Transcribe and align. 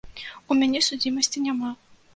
У 0.49 0.57
мяне 0.61 0.79
судзімасці 0.89 1.47
няма. 1.51 1.71